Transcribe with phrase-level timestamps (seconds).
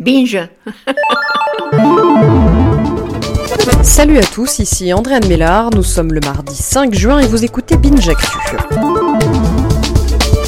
[0.00, 0.48] Binge.
[3.82, 7.76] Salut à tous, ici Andréane Mélard, nous sommes le mardi 5 juin et vous écoutez
[7.76, 8.38] Binge Actu.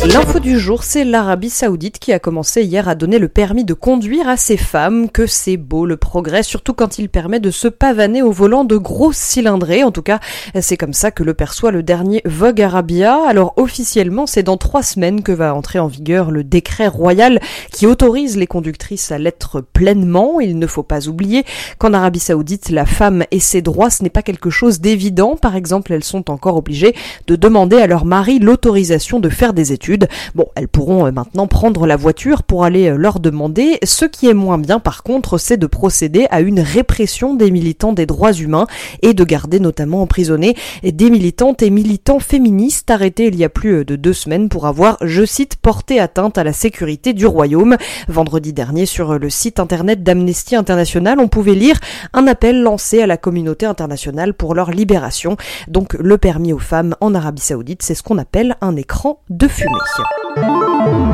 [0.04, 3.72] L'info du jour, c'est l'Arabie Saoudite qui a commencé hier à donner le permis de
[3.72, 5.08] conduire à ses femmes.
[5.08, 8.76] Que c'est beau le progrès, surtout quand il permet de se pavaner au volant de
[8.76, 9.84] gros cylindrés.
[9.84, 10.18] En tout cas,
[10.60, 13.16] c'est comme ça que le perçoit le dernier Vogue Arabia.
[13.28, 17.86] Alors officiellement, c'est dans trois semaines que va entrer en vigueur le décret royal qui
[17.86, 20.40] autorise les conductrices à l'être pleinement.
[20.40, 21.44] Il ne faut pas oublier
[21.78, 25.36] qu'en Arabie Saoudite, la femme et ses droits, ce n'est pas quelque chose d'évident.
[25.36, 26.96] Par exemple, elles sont encore obligées
[27.28, 29.91] de demander à leur mari l'autorisation de faire des études.
[30.34, 33.78] Bon, elles pourront euh, maintenant prendre la voiture pour aller euh, leur demander.
[33.84, 37.92] Ce qui est moins bien par contre, c'est de procéder à une répression des militants
[37.92, 38.66] des droits humains
[39.02, 43.78] et de garder notamment emprisonnés des militantes et militants féministes arrêtés il y a plus
[43.78, 47.76] euh, de deux semaines pour avoir, je cite, porté atteinte à la sécurité du royaume.
[48.08, 51.78] Vendredi dernier, sur le site internet d'Amnesty International, on pouvait lire
[52.12, 55.36] un appel lancé à la communauté internationale pour leur libération.
[55.68, 59.48] Donc le permis aux femmes en Arabie Saoudite, c'est ce qu'on appelle un écran de
[59.48, 59.81] fumée.
[59.82, 60.71] Notícia.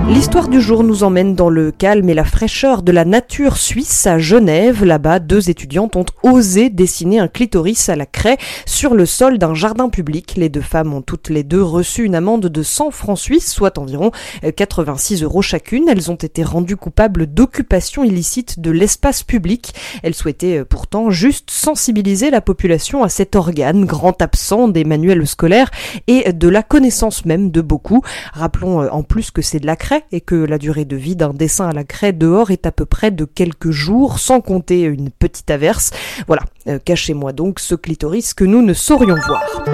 [0.09, 4.07] L'histoire du jour nous emmène dans le calme et la fraîcheur de la nature suisse
[4.07, 4.83] à Genève.
[4.83, 9.55] Là-bas, deux étudiantes ont osé dessiner un clitoris à la craie sur le sol d'un
[9.55, 10.35] jardin public.
[10.37, 13.79] Les deux femmes ont toutes les deux reçu une amende de 100 francs suisses, soit
[13.79, 14.11] environ
[14.57, 15.89] 86 euros chacune.
[15.89, 19.73] Elles ont été rendues coupables d'occupation illicite de l'espace public.
[20.03, 25.27] Elles souhaitaient euh, pourtant juste sensibiliser la population à cet organe, grand absent des manuels
[25.29, 25.71] scolaires
[26.07, 28.03] et de la connaissance même de beaucoup.
[28.33, 29.68] Rappelons euh, en plus que c'est de
[30.13, 32.87] et que la durée de vie d'un dessin à la craie dehors est à peu
[32.87, 35.91] près de quelques jours, sans compter une petite averse.
[36.27, 39.65] Voilà, euh, cachez-moi donc ce clitoris que nous ne saurions voir.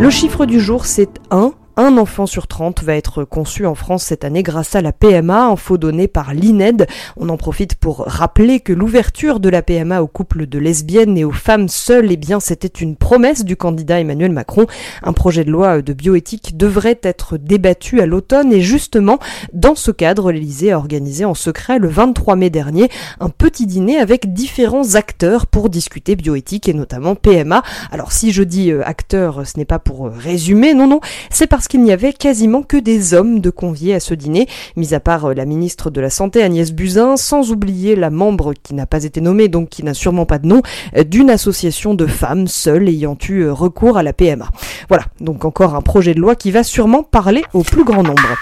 [0.00, 1.52] Le chiffre du jour, c'est 1.
[1.76, 5.46] Un enfant sur 30 va être conçu en France cette année grâce à la PMA,
[5.46, 6.86] info donnée par l'INED.
[7.16, 11.24] On en profite pour rappeler que l'ouverture de la PMA aux couples de lesbiennes et
[11.24, 14.66] aux femmes seules, eh bien, c'était une promesse du candidat Emmanuel Macron.
[15.02, 19.18] Un projet de loi de bioéthique devrait être débattu à l'automne et justement,
[19.52, 23.98] dans ce cadre, l'Elysée a organisé en secret le 23 mai dernier un petit dîner
[23.98, 27.64] avec différents acteurs pour discuter bioéthique et notamment PMA.
[27.90, 31.63] Alors si je dis euh, acteurs, ce n'est pas pour résumer, non, non, c'est parce
[31.68, 35.26] qu'il n'y avait quasiment que des hommes de conviés à ce dîner, mis à part
[35.26, 39.04] euh, la ministre de la Santé Agnès Buzyn, sans oublier la membre qui n'a pas
[39.04, 40.62] été nommée, donc qui n'a sûrement pas de nom,
[40.96, 44.48] euh, d'une association de femmes seules ayant eu euh, recours à la PMA.
[44.88, 48.36] Voilà, donc encore un projet de loi qui va sûrement parler au plus grand nombre.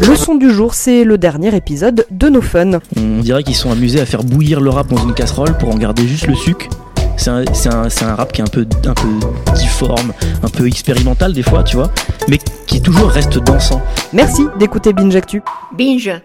[0.00, 2.80] Le son du jour, c'est le dernier épisode de No Fun.
[2.96, 5.76] On dirait qu'ils sont amusés à faire bouillir le rap dans une casserole pour en
[5.76, 6.68] garder juste le sucre.
[7.16, 10.12] C'est un, un, un, rap qui est un peu, un peu difforme,
[10.42, 11.90] un peu expérimental des fois, tu vois,
[12.28, 13.80] mais qui toujours reste dansant.
[14.12, 15.42] Merci d'écouter Binge Actu.
[15.76, 16.22] Binge.